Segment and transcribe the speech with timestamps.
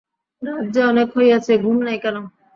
[0.41, 2.15] রাত যে অনেক হইয়াছে, ঘুম নাই কেন?